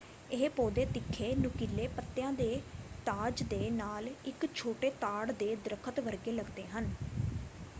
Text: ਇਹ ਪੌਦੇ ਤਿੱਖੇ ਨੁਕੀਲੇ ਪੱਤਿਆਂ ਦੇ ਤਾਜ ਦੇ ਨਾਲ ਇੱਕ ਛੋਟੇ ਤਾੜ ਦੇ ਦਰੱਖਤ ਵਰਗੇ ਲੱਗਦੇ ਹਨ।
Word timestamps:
ਇਹ 0.31 0.49
ਪੌਦੇ 0.49 0.85
ਤਿੱਖੇ 0.85 1.33
ਨੁਕੀਲੇ 1.35 1.85
ਪੱਤਿਆਂ 1.87 2.31
ਦੇ 2.33 2.59
ਤਾਜ 3.05 3.43
ਦੇ 3.43 3.69
ਨਾਲ 3.69 4.07
ਇੱਕ 4.25 4.45
ਛੋਟੇ 4.55 4.89
ਤਾੜ 4.91 5.31
ਦੇ 5.31 5.55
ਦਰੱਖਤ 5.65 5.99
ਵਰਗੇ 5.99 6.31
ਲੱਗਦੇ 6.31 6.63
ਹਨ। 6.67 6.89